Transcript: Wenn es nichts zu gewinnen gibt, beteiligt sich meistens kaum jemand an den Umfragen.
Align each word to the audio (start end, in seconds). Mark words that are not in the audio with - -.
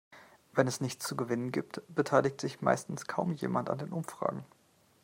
Wenn 0.53 0.65
es 0.65 0.81
nichts 0.81 1.05
zu 1.05 1.15
gewinnen 1.15 1.51
gibt, 1.51 1.83
beteiligt 1.93 2.41
sich 2.41 2.59
meistens 2.59 3.05
kaum 3.05 3.33
jemand 3.35 3.69
an 3.69 3.77
den 3.77 3.91
Umfragen. 3.93 4.43